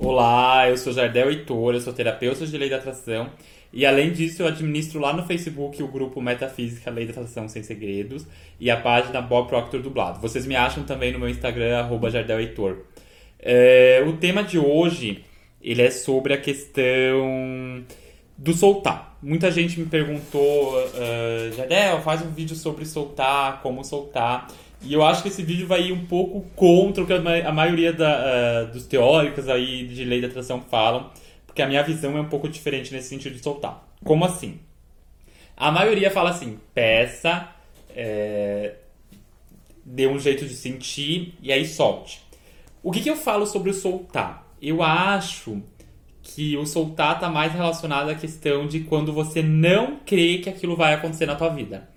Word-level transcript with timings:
Olá, 0.00 0.70
eu 0.70 0.76
sou 0.76 0.92
Jardel 0.92 1.28
Heitor, 1.28 1.74
eu 1.74 1.80
sou 1.80 1.92
terapeuta 1.92 2.46
de 2.46 2.56
lei 2.56 2.70
da 2.70 2.76
atração 2.76 3.30
e 3.72 3.84
além 3.84 4.12
disso 4.12 4.42
eu 4.42 4.46
administro 4.46 5.00
lá 5.00 5.12
no 5.12 5.26
Facebook 5.26 5.82
o 5.82 5.88
grupo 5.88 6.22
Metafísica 6.22 6.88
Lei 6.88 7.04
da 7.04 7.10
Atração 7.10 7.48
Sem 7.48 7.64
Segredos 7.64 8.24
e 8.60 8.70
a 8.70 8.76
página 8.76 9.20
Bob 9.20 9.48
Proctor 9.48 9.82
Dublado. 9.82 10.20
Vocês 10.20 10.46
me 10.46 10.54
acham 10.54 10.84
também 10.84 11.12
no 11.12 11.18
meu 11.18 11.28
Instagram, 11.28 11.88
Jardel 12.12 12.38
Heitor. 12.38 12.84
É, 13.40 14.00
o 14.06 14.12
tema 14.18 14.44
de 14.44 14.56
hoje 14.56 15.24
ele 15.60 15.82
é 15.82 15.90
sobre 15.90 16.32
a 16.32 16.40
questão 16.40 17.84
do 18.36 18.52
soltar. 18.52 19.18
Muita 19.20 19.50
gente 19.50 19.80
me 19.80 19.86
perguntou, 19.86 20.78
uh, 20.78 21.56
Jardel, 21.56 22.00
faz 22.02 22.22
um 22.22 22.30
vídeo 22.30 22.54
sobre 22.54 22.86
soltar, 22.86 23.60
como 23.62 23.82
soltar. 23.82 24.46
E 24.82 24.92
eu 24.92 25.04
acho 25.04 25.22
que 25.22 25.28
esse 25.28 25.42
vídeo 25.42 25.66
vai 25.66 25.88
ir 25.88 25.92
um 25.92 26.06
pouco 26.06 26.40
contra 26.54 27.02
o 27.02 27.06
que 27.06 27.12
a 27.12 27.52
maioria 27.52 27.92
da, 27.92 28.66
uh, 28.68 28.72
dos 28.72 28.84
teóricos 28.86 29.48
aí 29.48 29.86
de 29.88 30.04
lei 30.04 30.20
da 30.20 30.28
atração 30.28 30.60
falam, 30.60 31.10
porque 31.46 31.60
a 31.60 31.66
minha 31.66 31.82
visão 31.82 32.16
é 32.16 32.20
um 32.20 32.28
pouco 32.28 32.48
diferente 32.48 32.92
nesse 32.92 33.08
sentido 33.08 33.34
de 33.34 33.42
soltar. 33.42 33.86
Como 34.04 34.24
assim? 34.24 34.60
A 35.56 35.72
maioria 35.72 36.10
fala 36.10 36.30
assim, 36.30 36.58
peça, 36.72 37.48
é, 37.94 38.76
dê 39.84 40.06
um 40.06 40.18
jeito 40.18 40.46
de 40.46 40.54
sentir 40.54 41.34
e 41.42 41.52
aí 41.52 41.66
solte. 41.66 42.20
O 42.80 42.92
que, 42.92 43.00
que 43.00 43.10
eu 43.10 43.16
falo 43.16 43.44
sobre 43.44 43.70
o 43.70 43.74
soltar? 43.74 44.46
Eu 44.62 44.82
acho 44.82 45.60
que 46.22 46.56
o 46.56 46.64
soltar 46.64 47.16
está 47.16 47.28
mais 47.28 47.52
relacionado 47.52 48.10
à 48.10 48.14
questão 48.14 48.68
de 48.68 48.80
quando 48.80 49.12
você 49.12 49.42
não 49.42 49.96
crê 50.06 50.38
que 50.38 50.48
aquilo 50.48 50.76
vai 50.76 50.94
acontecer 50.94 51.26
na 51.26 51.34
tua 51.34 51.48
vida. 51.48 51.88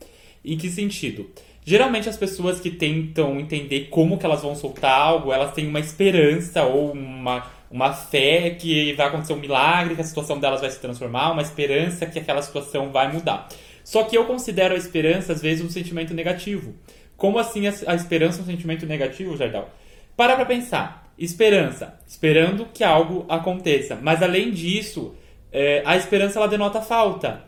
Em 0.43 0.57
que 0.57 0.69
sentido? 0.69 1.29
Geralmente 1.63 2.09
as 2.09 2.17
pessoas 2.17 2.59
que 2.59 2.71
tentam 2.71 3.39
entender 3.39 3.87
como 3.89 4.17
que 4.17 4.25
elas 4.25 4.41
vão 4.41 4.55
soltar 4.55 4.99
algo, 4.99 5.31
elas 5.31 5.53
têm 5.53 5.67
uma 5.67 5.79
esperança 5.79 6.63
ou 6.63 6.91
uma, 6.91 7.45
uma 7.69 7.93
fé 7.93 8.51
que 8.51 8.93
vai 8.93 9.07
acontecer 9.07 9.33
um 9.33 9.39
milagre, 9.39 9.93
que 9.93 10.01
a 10.01 10.05
situação 10.05 10.39
delas 10.39 10.61
vai 10.61 10.71
se 10.71 10.79
transformar, 10.79 11.31
uma 11.31 11.41
esperança 11.43 12.07
que 12.07 12.17
aquela 12.17 12.41
situação 12.41 12.91
vai 12.91 13.11
mudar. 13.11 13.47
Só 13.83 14.03
que 14.03 14.17
eu 14.17 14.25
considero 14.25 14.73
a 14.73 14.77
esperança, 14.77 15.33
às 15.33 15.41
vezes, 15.41 15.63
um 15.63 15.69
sentimento 15.69 16.13
negativo. 16.13 16.73
Como 17.15 17.37
assim 17.37 17.67
a, 17.67 17.93
esperança 17.93 18.39
é 18.39 18.41
um 18.41 18.45
sentimento 18.45 18.85
negativo, 18.87 19.37
Jardal? 19.37 19.69
Para 20.17 20.35
pra 20.35 20.45
pensar. 20.45 21.11
Esperança. 21.17 21.99
Esperando 22.07 22.65
que 22.73 22.83
algo 22.83 23.25
aconteça. 23.29 23.97
Mas 24.01 24.23
além 24.23 24.49
disso, 24.49 25.13
é, 25.51 25.83
a 25.85 25.95
esperança 25.95 26.39
ela 26.39 26.47
denota 26.47 26.81
falta. 26.81 27.43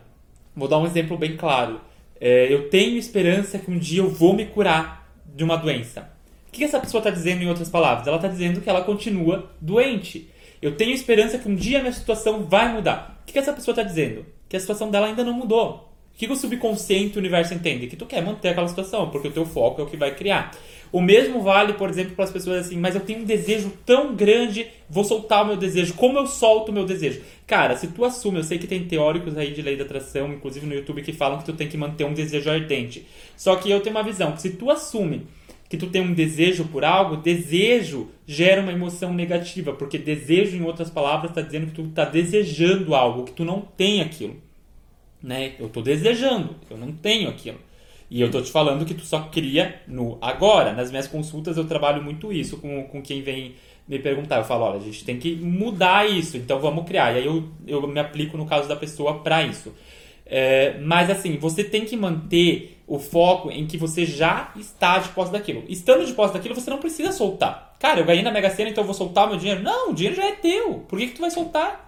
Vou 0.54 0.68
dar 0.68 0.78
um 0.78 0.86
exemplo 0.86 1.18
bem 1.18 1.36
claro 1.36 1.80
é, 2.20 2.52
eu 2.52 2.68
tenho 2.68 2.96
esperança 2.96 3.58
que 3.58 3.70
um 3.70 3.78
dia 3.78 4.00
eu 4.00 4.10
vou 4.10 4.34
me 4.34 4.46
curar 4.46 5.12
de 5.34 5.42
uma 5.42 5.56
doença. 5.56 6.12
O 6.48 6.52
que 6.52 6.64
essa 6.64 6.78
pessoa 6.78 7.00
está 7.00 7.10
dizendo 7.10 7.42
em 7.42 7.48
outras 7.48 7.68
palavras? 7.68 8.06
Ela 8.06 8.16
está 8.16 8.28
dizendo 8.28 8.60
que 8.60 8.70
ela 8.70 8.82
continua 8.82 9.50
doente. 9.60 10.30
Eu 10.62 10.76
tenho 10.76 10.92
esperança 10.92 11.38
que 11.38 11.48
um 11.48 11.54
dia 11.54 11.78
a 11.78 11.80
minha 11.82 11.92
situação 11.92 12.44
vai 12.44 12.72
mudar. 12.72 13.20
O 13.22 13.32
que 13.32 13.38
essa 13.38 13.52
pessoa 13.52 13.72
está 13.72 13.82
dizendo? 13.82 14.24
Que 14.48 14.56
a 14.56 14.60
situação 14.60 14.90
dela 14.90 15.06
ainda 15.06 15.24
não 15.24 15.32
mudou. 15.32 15.92
O 16.14 16.16
que 16.16 16.30
o 16.30 16.36
subconsciente 16.36 17.16
o 17.16 17.20
universo 17.20 17.52
entende? 17.52 17.88
Que 17.88 17.96
tu 17.96 18.06
quer 18.06 18.22
manter 18.22 18.50
aquela 18.50 18.68
situação, 18.68 19.10
porque 19.10 19.28
o 19.28 19.32
teu 19.32 19.44
foco 19.44 19.80
é 19.80 19.84
o 19.84 19.86
que 19.88 19.96
vai 19.96 20.14
criar. 20.14 20.52
O 20.94 21.00
mesmo 21.00 21.42
vale, 21.42 21.72
por 21.72 21.90
exemplo, 21.90 22.14
para 22.14 22.24
as 22.24 22.30
pessoas 22.30 22.66
assim, 22.66 22.78
mas 22.78 22.94
eu 22.94 23.00
tenho 23.00 23.18
um 23.18 23.24
desejo 23.24 23.72
tão 23.84 24.14
grande, 24.14 24.68
vou 24.88 25.02
soltar 25.02 25.42
o 25.42 25.46
meu 25.48 25.56
desejo. 25.56 25.94
Como 25.94 26.16
eu 26.16 26.24
solto 26.24 26.68
o 26.68 26.72
meu 26.72 26.84
desejo? 26.84 27.20
Cara, 27.48 27.76
se 27.76 27.88
tu 27.88 28.04
assume, 28.04 28.38
eu 28.38 28.44
sei 28.44 28.58
que 28.58 28.66
tem 28.68 28.84
teóricos 28.84 29.36
aí 29.36 29.52
de 29.52 29.60
lei 29.60 29.74
da 29.74 29.82
atração, 29.82 30.32
inclusive 30.32 30.64
no 30.64 30.72
YouTube, 30.72 31.02
que 31.02 31.12
falam 31.12 31.38
que 31.38 31.46
tu 31.46 31.52
tem 31.52 31.66
que 31.66 31.76
manter 31.76 32.04
um 32.04 32.14
desejo 32.14 32.48
ardente. 32.48 33.04
Só 33.36 33.56
que 33.56 33.68
eu 33.68 33.80
tenho 33.80 33.96
uma 33.96 34.04
visão 34.04 34.30
que 34.30 34.42
se 34.42 34.50
tu 34.50 34.70
assume 34.70 35.26
que 35.68 35.76
tu 35.76 35.88
tem 35.88 36.00
um 36.00 36.14
desejo 36.14 36.66
por 36.66 36.84
algo, 36.84 37.16
desejo 37.16 38.08
gera 38.24 38.62
uma 38.62 38.70
emoção 38.70 39.12
negativa, 39.12 39.72
porque 39.72 39.98
desejo, 39.98 40.56
em 40.56 40.62
outras 40.62 40.90
palavras, 40.90 41.32
está 41.32 41.40
dizendo 41.40 41.66
que 41.66 41.72
tu 41.72 41.86
está 41.86 42.04
desejando 42.04 42.94
algo, 42.94 43.24
que 43.24 43.32
tu 43.32 43.44
não 43.44 43.62
tem 43.62 44.00
aquilo. 44.00 44.36
Né? 45.20 45.54
Eu 45.58 45.66
estou 45.66 45.82
desejando, 45.82 46.54
eu 46.70 46.76
não 46.76 46.92
tenho 46.92 47.28
aquilo. 47.28 47.58
E 48.10 48.20
eu 48.20 48.30
tô 48.30 48.40
te 48.40 48.50
falando 48.50 48.84
que 48.84 48.94
tu 48.94 49.04
só 49.04 49.20
cria 49.22 49.80
no 49.86 50.18
agora. 50.20 50.72
Nas 50.72 50.90
minhas 50.90 51.06
consultas 51.06 51.56
eu 51.56 51.64
trabalho 51.64 52.02
muito 52.02 52.32
isso 52.32 52.58
com, 52.58 52.84
com 52.84 53.02
quem 53.02 53.22
vem 53.22 53.54
me 53.88 53.98
perguntar. 53.98 54.36
Eu 54.36 54.44
falo, 54.44 54.64
olha, 54.64 54.76
a 54.76 54.82
gente 54.82 55.04
tem 55.04 55.18
que 55.18 55.34
mudar 55.34 56.08
isso, 56.08 56.36
então 56.36 56.58
vamos 56.60 56.84
criar. 56.86 57.12
E 57.12 57.18
aí 57.18 57.26
eu, 57.26 57.44
eu 57.66 57.86
me 57.86 58.00
aplico 58.00 58.36
no 58.36 58.46
caso 58.46 58.68
da 58.68 58.76
pessoa 58.76 59.20
para 59.20 59.42
isso. 59.42 59.72
É, 60.26 60.78
mas 60.80 61.10
assim, 61.10 61.36
você 61.36 61.62
tem 61.62 61.84
que 61.84 61.96
manter 61.96 62.78
o 62.86 62.98
foco 62.98 63.50
em 63.50 63.66
que 63.66 63.76
você 63.76 64.04
já 64.04 64.52
está 64.56 64.98
de 64.98 65.08
posse 65.10 65.32
daquilo. 65.32 65.64
Estando 65.68 66.04
de 66.04 66.12
posse 66.12 66.34
daquilo, 66.34 66.54
você 66.54 66.70
não 66.70 66.78
precisa 66.78 67.12
soltar. 67.12 67.74
Cara, 67.78 68.00
eu 68.00 68.04
ganhei 68.04 68.22
na 68.22 68.30
Mega 68.30 68.50
Sena, 68.50 68.70
então 68.70 68.82
eu 68.82 68.86
vou 68.86 68.94
soltar 68.94 69.26
o 69.26 69.30
meu 69.30 69.38
dinheiro. 69.38 69.62
Não, 69.62 69.90
o 69.90 69.94
dinheiro 69.94 70.16
já 70.16 70.26
é 70.26 70.32
teu. 70.32 70.84
Por 70.88 70.98
que, 70.98 71.08
que 71.08 71.14
tu 71.14 71.20
vai 71.20 71.30
soltar? 71.30 71.83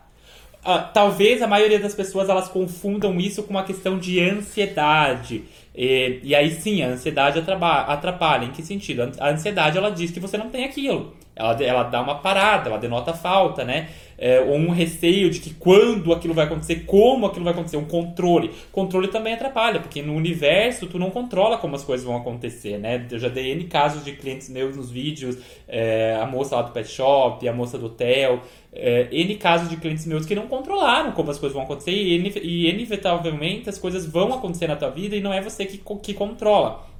Ah, 0.65 0.81
talvez 0.81 1.43
a 1.43 1.47
maioria 1.47 1.79
das 1.79 1.95
pessoas 1.95 2.29
elas 2.29 2.49
confundam 2.49 3.19
isso 3.19 3.43
com 3.43 3.51
uma 3.51 3.65
questão 3.65 3.99
de 3.99 4.21
ansiedade. 4.21 5.45
E, 5.75 6.21
e 6.23 6.35
aí 6.35 6.51
sim, 6.51 6.83
a 6.83 6.89
ansiedade 6.89 7.39
atrapalha. 7.39 8.47
Em 8.47 8.51
que 8.51 8.63
sentido? 8.63 9.13
A 9.19 9.31
ansiedade 9.31 9.79
ela 9.79 9.91
diz 9.91 10.11
que 10.11 10.21
você 10.21 10.37
não 10.37 10.51
tem 10.51 10.65
aquilo. 10.65 11.15
Ela, 11.37 11.63
ela 11.63 11.83
dá 11.83 12.01
uma 12.01 12.15
parada, 12.15 12.71
ela 12.71 12.79
denota 12.79 13.13
falta, 13.13 13.63
né? 13.63 13.91
É, 14.19 14.41
ou 14.41 14.55
um 14.55 14.71
receio 14.71 15.29
de 15.29 15.39
que 15.39 15.53
quando 15.53 16.11
aquilo 16.11 16.33
vai 16.33 16.47
acontecer, 16.47 16.87
como 16.87 17.27
aquilo 17.27 17.45
vai 17.45 17.53
acontecer, 17.53 17.77
um 17.77 17.85
controle. 17.85 18.51
Controle 18.73 19.09
também 19.09 19.35
atrapalha, 19.35 19.79
porque 19.79 20.01
no 20.01 20.15
universo 20.15 20.87
tu 20.87 20.99
não 20.99 21.11
controla 21.11 21.59
como 21.59 21.77
as 21.77 21.85
coisas 21.85 22.07
vão 22.07 22.17
acontecer, 22.17 22.79
né? 22.79 23.07
Eu 23.11 23.19
já 23.19 23.29
dei 23.29 23.53
N 23.53 23.65
casos 23.65 24.03
de 24.03 24.13
clientes 24.13 24.49
meus 24.49 24.75
nos 24.75 24.91
vídeos, 24.91 25.37
é, 25.69 26.19
a 26.19 26.25
moça 26.25 26.57
lá 26.57 26.63
do 26.63 26.73
pet 26.73 26.89
shop, 26.89 27.47
a 27.47 27.53
moça 27.53 27.77
do 27.77 27.87
hotel, 27.87 28.41
é, 28.73 29.07
N 29.13 29.35
casos 29.37 29.69
de 29.69 29.77
clientes 29.77 30.07
meus 30.07 30.25
que 30.25 30.35
não 30.35 30.47
controlaram 30.47 31.13
como 31.13 31.31
as 31.31 31.39
coisas 31.39 31.55
vão 31.55 31.65
acontecer 31.65 31.93
e, 31.93 32.71
inevitavelmente 32.71 33.69
as 33.69 33.79
coisas 33.79 34.07
vão 34.07 34.33
acontecer 34.33 34.67
na 34.67 34.77
tua 34.77 34.89
vida 34.89 35.15
e 35.15 35.21
não 35.21 35.35
é 35.35 35.43
você 35.43 35.67
que, 35.67 35.79
que 36.03 36.15
controla 36.15 36.96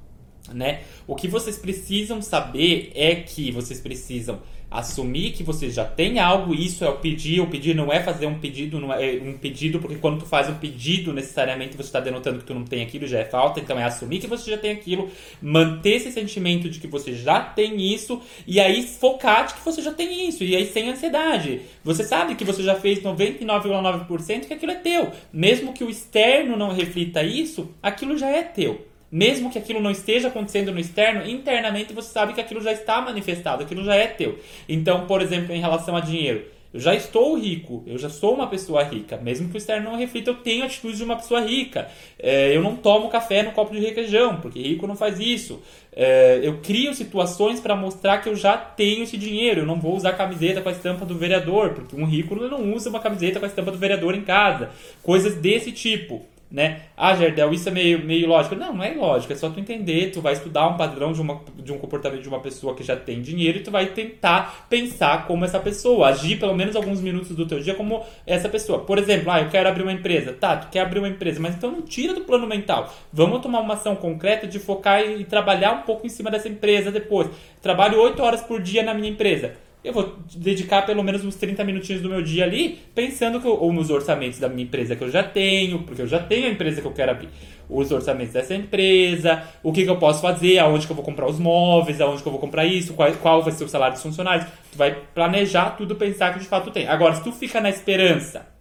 né? 0.53 0.81
O 1.05 1.15
que 1.15 1.27
vocês 1.27 1.57
precisam 1.57 2.21
saber 2.21 2.91
é 2.95 3.15
que 3.15 3.51
vocês 3.51 3.79
precisam 3.79 4.39
assumir 4.69 5.31
que 5.31 5.43
você 5.43 5.69
já 5.69 5.85
tem 5.85 6.19
algo, 6.19 6.53
isso 6.53 6.83
é 6.83 6.89
o 6.89 6.97
pedir, 6.97 7.39
o 7.39 7.47
pedir 7.47 7.73
não 7.73 7.91
é 7.91 8.01
fazer 8.01 8.25
um 8.25 8.37
pedido, 8.37 8.79
não 8.79 8.93
é 8.93 9.19
um 9.23 9.37
pedido, 9.37 9.79
porque 9.79 9.95
quando 9.95 10.19
tu 10.19 10.25
faz 10.25 10.49
um 10.49 10.55
pedido, 10.55 11.13
necessariamente 11.13 11.77
você 11.77 11.83
está 11.87 12.01
denotando 12.01 12.39
que 12.39 12.45
tu 12.45 12.53
não 12.53 12.65
tem 12.65 12.83
aquilo, 12.83 13.07
já 13.07 13.19
é 13.19 13.25
falta, 13.25 13.61
então 13.61 13.79
é 13.79 13.83
assumir 13.85 14.19
que 14.19 14.27
você 14.27 14.51
já 14.51 14.57
tem 14.57 14.71
aquilo, 14.71 15.09
manter 15.41 15.95
esse 15.95 16.11
sentimento 16.11 16.69
de 16.69 16.79
que 16.79 16.87
você 16.87 17.13
já 17.13 17.39
tem 17.39 17.81
isso, 17.93 18.21
e 18.45 18.59
aí 18.59 18.83
focar 18.83 19.47
de 19.47 19.53
que 19.53 19.63
você 19.63 19.81
já 19.81 19.93
tem 19.93 20.27
isso, 20.27 20.43
e 20.43 20.53
aí 20.55 20.65
sem 20.65 20.89
ansiedade. 20.89 21.61
Você 21.83 22.03
sabe 22.03 22.35
que 22.35 22.43
você 22.43 22.61
já 22.61 22.75
fez 22.75 23.01
99,9% 23.01 24.47
que 24.47 24.53
aquilo 24.53 24.73
é 24.73 24.75
teu. 24.75 25.11
Mesmo 25.31 25.71
que 25.71 25.83
o 25.83 25.89
externo 25.89 26.57
não 26.57 26.73
reflita 26.73 27.23
isso, 27.23 27.71
aquilo 27.81 28.17
já 28.17 28.27
é 28.27 28.43
teu. 28.43 28.85
Mesmo 29.11 29.49
que 29.49 29.57
aquilo 29.57 29.79
não 29.79 29.91
esteja 29.91 30.27
acontecendo 30.27 30.71
no 30.71 30.79
externo, 30.79 31.27
internamente 31.29 31.93
você 31.93 32.09
sabe 32.11 32.33
que 32.33 32.41
aquilo 32.41 32.61
já 32.61 32.73
está 32.73 33.01
manifestado, 33.01 33.63
aquilo 33.63 33.83
já 33.83 33.95
é 33.95 34.07
teu. 34.07 34.39
Então, 34.67 35.05
por 35.07 35.21
exemplo, 35.21 35.55
em 35.55 35.61
relação 35.61 35.95
a 35.95 36.01
dinheiro, 36.01 36.45
eu 36.73 36.81
já 36.81 36.93
estou 36.93 37.39
rico, 37.39 37.81
eu 37.87 37.97
já 37.97 38.09
sou 38.09 38.33
uma 38.33 38.47
pessoa 38.47 38.83
rica, 38.83 39.15
mesmo 39.15 39.47
que 39.49 39.55
o 39.55 39.57
externo 39.57 39.89
não 39.89 39.97
reflita, 39.97 40.31
eu 40.31 40.35
tenho 40.35 40.65
atitudes 40.65 40.97
de 40.97 41.03
uma 41.03 41.15
pessoa 41.15 41.39
rica. 41.39 41.89
É, 42.19 42.55
eu 42.55 42.61
não 42.61 42.75
tomo 42.75 43.07
café 43.07 43.41
no 43.41 43.51
copo 43.51 43.73
de 43.73 43.79
requeijão, 43.79 44.41
porque 44.41 44.61
rico 44.61 44.85
não 44.85 44.95
faz 44.95 45.17
isso. 45.17 45.61
É, 45.95 46.41
eu 46.43 46.59
crio 46.59 46.93
situações 46.93 47.61
para 47.61 47.75
mostrar 47.75 48.17
que 48.17 48.27
eu 48.27 48.35
já 48.35 48.57
tenho 48.57 49.03
esse 49.03 49.17
dinheiro. 49.17 49.61
Eu 49.61 49.65
não 49.65 49.79
vou 49.79 49.95
usar 49.95 50.11
camiseta 50.11 50.61
com 50.61 50.67
a 50.67 50.73
estampa 50.73 51.05
do 51.05 51.17
vereador, 51.17 51.73
porque 51.73 51.95
um 51.95 52.05
rico 52.05 52.35
não 52.35 52.73
usa 52.73 52.89
uma 52.89 52.99
camiseta 52.99 53.39
com 53.39 53.45
a 53.45 53.49
estampa 53.49 53.71
do 53.71 53.77
vereador 53.77 54.13
em 54.13 54.21
casa. 54.21 54.69
Coisas 55.01 55.35
desse 55.35 55.71
tipo 55.71 56.25
né? 56.49 56.81
Ah, 56.95 57.13
Gerdel, 57.15 57.53
isso 57.53 57.67
é 57.67 57.71
meio, 57.71 58.03
meio 58.03 58.27
lógico. 58.27 58.55
Não, 58.55 58.73
não 58.73 58.83
é 58.83 58.93
lógico, 58.93 59.33
é 59.33 59.35
só 59.35 59.49
tu 59.49 59.59
entender, 59.59 60.11
tu 60.11 60.21
vai 60.21 60.33
estudar 60.33 60.67
um 60.67 60.77
padrão 60.77 61.11
de, 61.11 61.21
uma, 61.21 61.41
de 61.57 61.73
um 61.73 61.77
comportamento 61.77 62.21
de 62.21 62.29
uma 62.29 62.39
pessoa 62.39 62.73
que 62.73 62.83
já 62.83 62.95
tem 62.95 63.21
dinheiro 63.21 63.57
e 63.57 63.61
tu 63.61 63.69
vai 63.69 63.87
tentar 63.87 64.67
pensar 64.69 65.27
como 65.27 65.43
essa 65.43 65.59
pessoa, 65.59 66.07
agir 66.07 66.39
pelo 66.39 66.55
menos 66.55 66.75
alguns 66.75 67.01
minutos 67.01 67.35
do 67.35 67.45
teu 67.45 67.59
dia 67.59 67.75
como 67.75 68.03
essa 68.25 68.47
pessoa. 68.47 68.79
Por 68.79 68.97
exemplo, 68.97 69.29
ah, 69.31 69.41
eu 69.41 69.49
quero 69.49 69.67
abrir 69.67 69.83
uma 69.83 69.91
empresa. 69.91 70.33
Tá, 70.33 70.55
tu 70.55 70.69
quer 70.69 70.81
abrir 70.81 70.99
uma 70.99 71.09
empresa, 71.09 71.39
mas 71.39 71.55
então 71.55 71.71
não 71.71 71.81
tira 71.81 72.13
do 72.13 72.21
plano 72.21 72.47
mental. 72.47 72.93
Vamos 73.11 73.41
tomar 73.41 73.59
uma 73.59 73.73
ação 73.73 73.95
concreta 73.95 74.47
de 74.47 74.59
focar 74.59 75.01
e, 75.01 75.21
e 75.21 75.25
trabalhar 75.25 75.73
um 75.73 75.81
pouco 75.81 76.05
em 76.05 76.09
cima 76.09 76.31
dessa 76.31 76.47
empresa 76.47 76.91
depois. 76.91 77.29
Trabalho 77.61 77.99
8 77.99 78.21
horas 78.23 78.41
por 78.41 78.61
dia 78.61 78.83
na 78.83 78.93
minha 78.93 79.09
empresa 79.09 79.66
eu 79.83 79.93
vou 79.93 80.17
dedicar 80.35 80.85
pelo 80.85 81.03
menos 81.03 81.23
uns 81.23 81.35
30 81.35 81.63
minutinhos 81.63 82.01
do 82.01 82.09
meu 82.09 82.21
dia 82.21 82.43
ali 82.43 82.79
pensando 82.93 83.39
que 83.39 83.47
eu, 83.47 83.53
ou 83.53 83.71
nos 83.71 83.89
orçamentos 83.89 84.39
da 84.39 84.49
minha 84.49 84.63
empresa 84.63 84.95
que 84.95 85.03
eu 85.03 85.09
já 85.09 85.23
tenho, 85.23 85.83
porque 85.83 86.01
eu 86.01 86.07
já 86.07 86.19
tenho 86.19 86.47
a 86.47 86.49
empresa 86.49 86.81
que 86.81 86.87
eu 86.87 86.93
quero 86.93 87.11
abrir. 87.11 87.29
Os 87.69 87.91
orçamentos 87.91 88.33
dessa 88.33 88.55
empresa, 88.55 89.43
o 89.61 89.73
que, 89.73 89.83
que 89.83 89.89
eu 89.89 89.97
posso 89.97 90.21
fazer, 90.21 90.57
aonde 90.59 90.85
que 90.85 90.91
eu 90.91 90.95
vou 90.95 91.03
comprar 91.03 91.27
os 91.27 91.37
móveis, 91.37 91.99
aonde 91.99 92.21
que 92.21 92.27
eu 92.27 92.31
vou 92.31 92.39
comprar 92.39 92.65
isso, 92.65 92.93
qual, 92.93 93.11
qual 93.13 93.43
vai 93.43 93.51
ser 93.51 93.65
o 93.65 93.69
salário 93.69 93.93
dos 93.93 94.03
funcionários. 94.03 94.47
Tu 94.71 94.77
vai 94.77 94.95
planejar 95.13 95.71
tudo, 95.71 95.95
pensar 95.95 96.33
que 96.33 96.39
de 96.39 96.45
fato 96.45 96.71
tem. 96.71 96.87
Agora, 96.87 97.15
se 97.15 97.23
tu 97.23 97.31
fica 97.31 97.59
na 97.59 97.69
esperança 97.69 98.56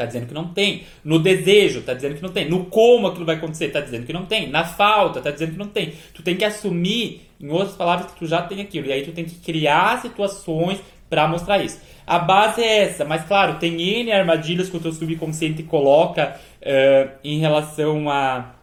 Tá 0.00 0.06
dizendo 0.06 0.28
que 0.28 0.32
não 0.32 0.46
tem. 0.46 0.84
No 1.04 1.18
desejo, 1.18 1.82
tá 1.82 1.92
dizendo 1.92 2.14
que 2.14 2.22
não 2.22 2.30
tem. 2.30 2.48
No 2.48 2.64
como 2.64 3.06
aquilo 3.06 3.26
vai 3.26 3.36
acontecer, 3.36 3.68
tá 3.68 3.82
dizendo 3.82 4.06
que 4.06 4.14
não 4.14 4.24
tem. 4.24 4.48
Na 4.48 4.64
falta, 4.64 5.20
tá 5.20 5.30
dizendo 5.30 5.52
que 5.52 5.58
não 5.58 5.68
tem. 5.68 5.92
Tu 6.14 6.22
tem 6.22 6.36
que 6.36 6.44
assumir, 6.44 7.28
em 7.38 7.50
outras 7.50 7.76
palavras, 7.76 8.10
que 8.10 8.18
tu 8.18 8.26
já 8.26 8.40
tem 8.40 8.62
aquilo. 8.62 8.86
E 8.86 8.92
aí 8.94 9.02
tu 9.02 9.12
tem 9.12 9.26
que 9.26 9.34
criar 9.34 10.00
situações 10.00 10.80
para 11.10 11.28
mostrar 11.28 11.62
isso. 11.62 11.78
A 12.06 12.18
base 12.18 12.62
é 12.62 12.84
essa, 12.84 13.04
mas 13.04 13.26
claro, 13.26 13.58
tem 13.58 13.78
N 13.78 14.10
armadilhas 14.10 14.70
que 14.70 14.76
o 14.78 14.80
teu 14.80 14.90
subconsciente 14.90 15.62
coloca 15.64 16.40
uh, 16.62 17.10
em 17.22 17.38
relação 17.40 18.08
a, 18.08 18.54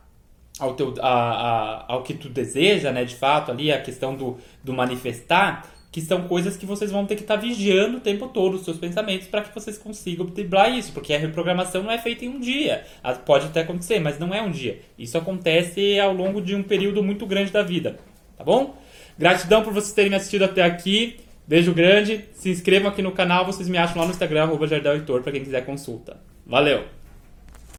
ao, 0.60 0.74
teu, 0.74 0.95
a, 1.00 1.07
a, 1.07 1.86
ao 1.88 2.01
que 2.01 2.16
tu 2.16 2.30
deseja, 2.30 2.92
né, 2.92 3.06
de 3.06 3.13
fato, 3.13 3.51
ali, 3.51 3.72
a 3.72 3.80
questão 3.80 4.16
do, 4.16 4.39
do 4.63 4.74
manifestar, 4.74 5.68
que 5.92 6.01
são 6.01 6.28
coisas 6.28 6.57
que 6.57 6.66
vocês 6.66 6.92
vão 6.92 7.06
ter 7.06 7.16
que 7.16 7.22
estar 7.22 7.36
tá 7.36 7.42
vigiando 7.42 7.98
o 7.98 8.01
tempo 8.01 8.28
todo 8.28 8.56
os 8.56 8.66
seus 8.66 8.78
pensamentos 8.78 9.28
para 9.28 9.42
que 9.42 9.54
vocês 9.54 9.78
consigam 9.78 10.25
driblar 10.25 10.78
isso, 10.78 10.92
porque 10.92 11.13
a 11.13 11.18
reprogramação 11.18 11.84
não 11.84 11.92
é 11.92 11.98
feita 11.98 12.25
em 12.25 12.30
um 12.30 12.39
dia. 12.39 12.84
Pode 13.25 13.45
até 13.45 13.62
acontecer, 13.62 14.00
mas 14.00 14.19
não 14.19 14.34
é 14.34 14.42
um 14.42 14.51
dia. 14.51 14.80
Isso 14.98 15.18
acontece 15.18 16.00
ao 16.00 16.13
longo 16.13 16.42
de 16.42 16.56
um 16.56 16.63
período 16.63 17.01
muito 17.01 17.25
grande 17.25 17.51
da 17.51 17.63
vida, 17.63 17.98
tá 18.38 18.44
bom? 18.44 18.78
Gratidão 19.18 19.63
por 19.63 19.74
vocês 19.74 19.94
terem 19.94 20.12
me 20.12 20.16
assistido 20.16 20.44
até 20.44 20.63
aqui. 20.63 21.18
Beijo 21.48 21.74
grande. 21.74 22.25
Se 22.34 22.50
inscrevam 22.50 22.89
aqui 22.89 23.01
no 23.01 23.12
canal. 23.12 23.45
Vocês 23.45 23.68
me 23.68 23.78
acham 23.78 23.98
lá 23.98 24.06
no 24.06 24.12
Instagram, 24.12 24.44
arroba 24.44 24.68
para 24.68 25.31
quem 25.31 25.44
quiser 25.44 25.66
consulta. 25.66 26.19
Valeu! 26.45 26.97